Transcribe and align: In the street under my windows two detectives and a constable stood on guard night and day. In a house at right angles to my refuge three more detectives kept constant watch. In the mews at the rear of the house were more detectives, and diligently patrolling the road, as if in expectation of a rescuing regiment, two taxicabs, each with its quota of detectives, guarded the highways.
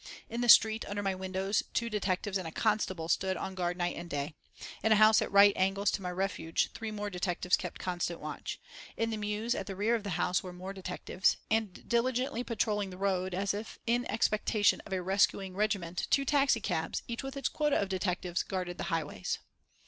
In 0.31 0.41
the 0.41 0.49
street 0.49 0.83
under 0.87 1.03
my 1.03 1.13
windows 1.13 1.61
two 1.75 1.87
detectives 1.87 2.39
and 2.39 2.47
a 2.47 2.51
constable 2.51 3.07
stood 3.07 3.37
on 3.37 3.53
guard 3.53 3.77
night 3.77 3.95
and 3.95 4.09
day. 4.09 4.33
In 4.81 4.91
a 4.91 4.95
house 4.95 5.21
at 5.21 5.31
right 5.31 5.53
angles 5.55 5.91
to 5.91 6.01
my 6.01 6.09
refuge 6.09 6.71
three 6.73 6.89
more 6.89 7.11
detectives 7.11 7.55
kept 7.55 7.77
constant 7.77 8.19
watch. 8.19 8.59
In 8.97 9.11
the 9.11 9.17
mews 9.17 9.53
at 9.53 9.67
the 9.67 9.75
rear 9.75 9.93
of 9.93 10.01
the 10.01 10.09
house 10.17 10.41
were 10.41 10.53
more 10.53 10.73
detectives, 10.73 11.37
and 11.51 11.87
diligently 11.87 12.43
patrolling 12.43 12.89
the 12.89 12.97
road, 12.97 13.35
as 13.35 13.53
if 13.53 13.77
in 13.85 14.09
expectation 14.09 14.81
of 14.87 14.93
a 14.93 15.03
rescuing 15.03 15.53
regiment, 15.55 16.07
two 16.09 16.25
taxicabs, 16.25 17.03
each 17.07 17.21
with 17.21 17.37
its 17.37 17.47
quota 17.47 17.79
of 17.79 17.87
detectives, 17.87 18.41
guarded 18.41 18.79
the 18.79 18.85
highways. 18.85 19.37